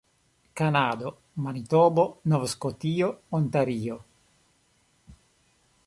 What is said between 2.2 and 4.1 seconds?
Nov-Skotio, Ontario.